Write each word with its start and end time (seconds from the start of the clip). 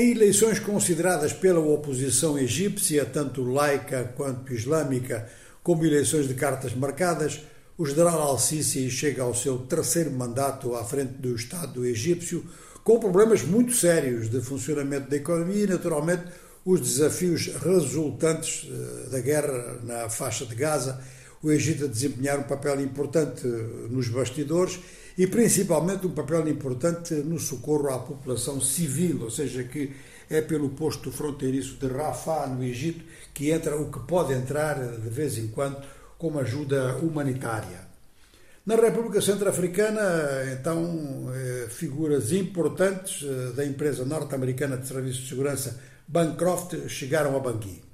Em 0.00 0.12
eleições 0.12 0.58
consideradas 0.58 1.30
pela 1.34 1.60
oposição 1.60 2.38
egípcia, 2.38 3.04
tanto 3.04 3.44
laica 3.44 4.14
quanto 4.16 4.54
islâmica, 4.54 5.28
como 5.62 5.84
eleições 5.84 6.26
de 6.26 6.32
cartas 6.32 6.74
marcadas, 6.74 7.42
o 7.76 7.84
general 7.84 8.18
Al-Sisi 8.18 8.90
chega 8.90 9.22
ao 9.22 9.34
seu 9.34 9.58
terceiro 9.58 10.10
mandato 10.10 10.74
à 10.74 10.82
frente 10.84 11.12
do 11.18 11.36
Estado 11.36 11.84
egípcio, 11.84 12.42
com 12.82 12.98
problemas 12.98 13.42
muito 13.42 13.74
sérios 13.74 14.30
de 14.30 14.40
funcionamento 14.40 15.10
da 15.10 15.16
economia 15.18 15.64
e, 15.64 15.66
naturalmente, 15.66 16.24
os 16.64 16.80
desafios 16.80 17.50
resultantes 17.62 18.70
eh, 18.70 19.10
da 19.10 19.20
guerra 19.20 19.80
na 19.84 20.08
faixa 20.08 20.46
de 20.46 20.54
Gaza, 20.54 20.98
o 21.42 21.50
Egito 21.50 21.84
a 21.84 21.88
desempenhar 21.88 22.38
um 22.38 22.44
papel 22.44 22.80
importante 22.80 23.46
nos 23.46 24.08
bastidores 24.08 24.78
e 25.16 25.26
principalmente 25.26 26.06
um 26.06 26.12
papel 26.12 26.46
importante 26.48 27.14
no 27.14 27.38
socorro 27.38 27.88
à 27.90 27.98
população 27.98 28.60
civil, 28.60 29.22
ou 29.22 29.30
seja, 29.30 29.64
que 29.64 29.90
é 30.28 30.40
pelo 30.40 30.70
posto 30.70 31.10
fronteiriço 31.10 31.76
de 31.76 31.88
Rafah, 31.88 32.46
no 32.46 32.62
Egito, 32.62 33.04
que 33.34 33.50
entra 33.50 33.76
o 33.76 33.90
que 33.90 34.00
pode 34.00 34.32
entrar 34.32 34.78
de 34.78 35.08
vez 35.08 35.36
em 35.38 35.48
quando 35.48 35.76
como 36.16 36.38
ajuda 36.38 36.96
humanitária. 36.96 37.90
Na 38.64 38.76
República 38.76 39.20
Centro-Africana, 39.20 40.02
então, 40.52 41.32
eh, 41.34 41.66
figuras 41.70 42.30
importantes 42.30 43.26
eh, 43.26 43.52
da 43.56 43.64
empresa 43.64 44.04
norte-americana 44.04 44.76
de 44.76 44.86
serviços 44.86 45.22
de 45.22 45.28
segurança 45.30 45.80
Bancroft 46.06 46.88
chegaram 46.88 47.36
a 47.36 47.40
Bangui. 47.40 47.89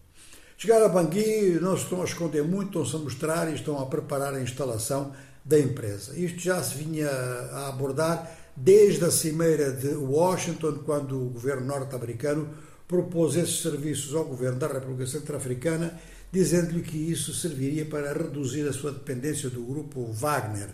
Chegaram 0.56 0.86
a 0.86 0.88
Bangui, 0.88 1.58
não 1.60 1.76
se 1.76 1.84
estão 1.84 2.00
a 2.00 2.04
esconder 2.04 2.42
muito, 2.42 2.82
estão-se 2.82 2.96
a 2.96 2.98
mostrar 2.98 3.50
e 3.50 3.54
estão 3.54 3.78
a 3.78 3.86
preparar 3.86 4.34
a 4.34 4.40
instalação 4.40 5.12
da 5.44 5.58
empresa. 5.58 6.18
Isto 6.18 6.40
já 6.40 6.62
se 6.62 6.76
vinha 6.76 7.08
a 7.08 7.68
abordar 7.68 8.30
desde 8.56 9.04
a 9.04 9.10
cimeira 9.10 9.70
de 9.70 9.88
Washington, 9.88 10.78
quando 10.84 11.26
o 11.26 11.28
governo 11.28 11.66
norte-americano 11.66 12.48
propôs 12.88 13.36
esses 13.36 13.60
serviços 13.60 14.14
ao 14.14 14.24
governo 14.24 14.58
da 14.58 14.68
República 14.68 15.06
Centro-Africana 15.06 15.98
dizendo-lhe 16.32 16.82
que 16.82 16.96
isso 16.96 17.32
serviria 17.34 17.84
para 17.84 18.12
reduzir 18.12 18.68
a 18.68 18.72
sua 18.72 18.92
dependência 18.92 19.48
do 19.48 19.62
grupo 19.62 20.04
Wagner. 20.12 20.68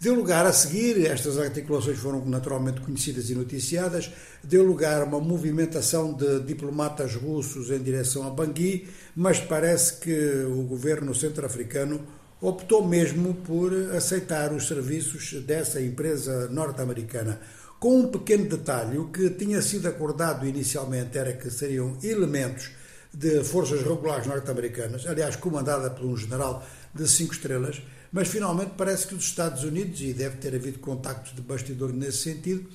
Deu 0.00 0.14
lugar 0.14 0.46
a 0.46 0.52
seguir, 0.52 1.04
estas 1.04 1.36
articulações 1.36 1.98
foram 1.98 2.24
naturalmente 2.24 2.80
conhecidas 2.80 3.28
e 3.28 3.34
noticiadas, 3.34 4.10
deu 4.42 4.64
lugar 4.64 5.02
a 5.02 5.04
uma 5.04 5.20
movimentação 5.20 6.14
de 6.14 6.40
diplomatas 6.40 7.14
russos 7.16 7.70
em 7.70 7.82
direção 7.82 8.26
a 8.26 8.30
Bangui, 8.30 8.88
mas 9.14 9.40
parece 9.40 10.00
que 10.00 10.46
o 10.46 10.62
governo 10.62 11.14
centro-africano 11.14 12.00
optou 12.40 12.88
mesmo 12.88 13.34
por 13.44 13.74
aceitar 13.94 14.54
os 14.54 14.66
serviços 14.66 15.34
dessa 15.42 15.82
empresa 15.82 16.48
norte-americana. 16.48 17.38
Com 17.78 18.00
um 18.00 18.08
pequeno 18.08 18.48
detalhe, 18.48 18.96
o 18.96 19.08
que 19.08 19.28
tinha 19.28 19.60
sido 19.60 19.86
acordado 19.86 20.46
inicialmente 20.46 21.18
era 21.18 21.34
que 21.34 21.50
seriam 21.50 21.98
elementos 22.02 22.70
de 23.12 23.42
forças 23.44 23.82
regulares 23.82 24.26
norte-americanas, 24.26 25.06
aliás, 25.06 25.36
comandada 25.36 25.90
por 25.90 26.04
um 26.04 26.16
general 26.16 26.64
de 26.94 27.08
cinco 27.08 27.32
estrelas, 27.32 27.82
mas 28.12 28.28
finalmente 28.28 28.72
parece 28.76 29.06
que 29.06 29.14
os 29.14 29.24
Estados 29.24 29.64
Unidos, 29.64 30.00
e 30.00 30.12
deve 30.12 30.36
ter 30.36 30.54
havido 30.54 30.78
contactos 30.78 31.34
de 31.34 31.42
bastidor 31.42 31.92
nesse 31.92 32.18
sentido, 32.18 32.68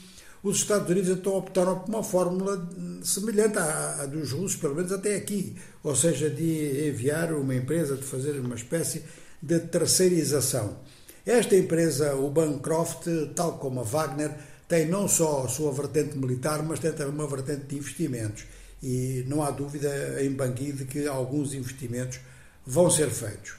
os 0.43 0.57
Estados 0.57 0.87
Unidos 0.89 1.09
então 1.09 1.35
optaram 1.35 1.79
por 1.79 1.89
uma 1.89 2.03
fórmula 2.03 2.69
semelhante 3.03 3.57
à, 3.57 4.01
à 4.01 4.05
dos 4.05 4.31
russos, 4.31 4.57
pelo 4.57 4.75
menos 4.75 4.91
até 4.91 5.15
aqui, 5.15 5.55
ou 5.83 5.95
seja, 5.95 6.29
de 6.29 6.87
enviar 6.87 7.33
uma 7.33 7.55
empresa, 7.55 7.95
de 7.95 8.03
fazer 8.03 8.39
uma 8.39 8.55
espécie 8.55 9.03
de 9.41 9.59
terceirização. 9.59 10.77
Esta 11.25 11.55
empresa, 11.55 12.15
o 12.15 12.29
Bancroft, 12.29 13.07
tal 13.35 13.57
como 13.57 13.79
a 13.79 13.83
Wagner, 13.83 14.31
tem 14.67 14.87
não 14.87 15.07
só 15.07 15.45
a 15.45 15.47
sua 15.47 15.71
vertente 15.71 16.15
militar, 16.15 16.61
mas 16.61 16.79
tem 16.79 16.91
também 16.91 17.13
uma 17.13 17.27
vertente 17.27 17.65
de 17.65 17.77
investimentos 17.77 18.45
e 18.85 19.25
não 19.27 19.41
há 19.41 19.49
dúvida 19.49 19.89
em 20.23 20.29
Bangui 20.29 20.71
de 20.71 20.85
que 20.85 21.07
alguns 21.07 21.55
investimentos 21.55 22.19
vão 22.63 22.87
ser 22.87 23.09
feitos. 23.09 23.55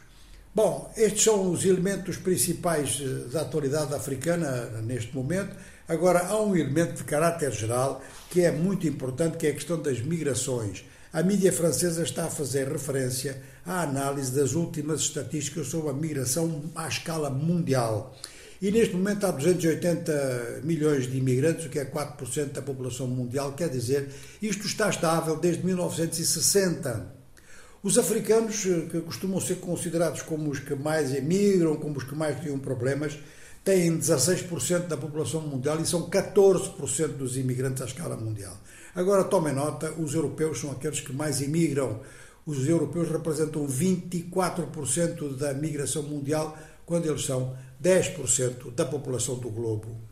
Bom, 0.55 0.89
estes 0.97 1.25
são 1.25 1.51
os 1.51 1.65
elementos 1.65 2.17
principais 2.17 3.03
eh, 3.03 3.29
da 3.33 3.41
atualidade 3.41 3.93
africana 3.93 4.81
neste 4.83 5.13
momento. 5.13 5.57
Agora, 5.89 6.21
há 6.29 6.41
um 6.41 6.55
elemento 6.55 6.95
de 6.99 7.05
caráter 7.05 7.51
geral 7.51 8.01
que 8.31 8.43
é 8.43 8.53
muito 8.53 8.87
importante, 8.87 9.37
que 9.37 9.49
é 9.49 9.51
a 9.51 9.55
questão 9.55 9.83
das 9.83 10.01
migrações. 10.01 10.85
A 11.13 11.25
mídia 11.25 11.53
francesa 11.53 12.05
está 12.05 12.27
a 12.27 12.31
fazer 12.31 12.69
referência 12.69 13.43
à 13.65 13.83
análise 13.83 14.31
das 14.31 14.55
últimas 14.55 15.01
estatísticas 15.01 15.67
sobre 15.67 15.91
a 15.91 15.93
migração 15.93 16.71
à 16.73 16.87
escala 16.87 17.31
mundial. 17.31 18.17
E 18.61 18.71
neste 18.71 18.95
momento 18.95 19.27
há 19.27 19.31
280 19.31 20.61
milhões 20.65 21.11
de 21.11 21.19
imigrantes, 21.19 21.67
o 21.67 21.69
que 21.69 21.79
é 21.79 21.85
4% 21.85 22.53
da 22.53 22.63
população 22.63 23.07
mundial, 23.07 23.53
quer 23.53 23.69
dizer, 23.69 24.09
isto 24.41 24.67
está 24.67 24.89
estável 24.89 25.37
desde 25.37 25.65
1960. 25.65 27.15
Os 27.83 27.99
africanos, 27.99 28.65
eh, 28.67 28.87
que 28.91 29.01
costumam 29.03 29.41
ser 29.41 29.57
considerados 29.57 30.23
como 30.23 30.51
os 30.51 30.59
que 30.59 30.75
mais 30.75 31.15
emigram, 31.15 31.77
como 31.77 31.99
os 31.99 32.05
que 32.05 32.15
mais 32.15 32.41
têm 32.41 32.59
problemas, 32.59 33.19
têm 33.63 33.99
16% 33.99 34.87
da 34.87 34.97
população 34.97 35.41
mundial 35.43 35.79
e 35.81 35.87
são 35.87 36.09
14% 36.09 37.09
dos 37.17 37.37
imigrantes 37.37 37.83
à 37.83 37.85
escala 37.85 38.17
mundial. 38.17 38.57
Agora 38.95 39.25
tomem 39.25 39.53
nota, 39.53 39.93
os 39.99 40.15
europeus 40.15 40.61
são 40.61 40.71
aqueles 40.71 41.01
que 41.01 41.13
mais 41.13 41.41
imigram. 41.41 42.01
Os 42.47 42.67
europeus 42.67 43.11
representam 43.11 43.67
24% 43.67 45.37
da 45.37 45.53
migração 45.53 46.03
mundial, 46.03 46.57
quando 46.87 47.07
eles 47.07 47.25
são 47.25 47.55
10% 47.83 48.73
da 48.73 48.87
população 48.87 49.37
do 49.37 49.51
globo. 49.51 50.07